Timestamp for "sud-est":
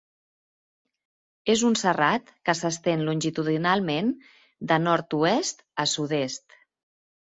5.97-6.63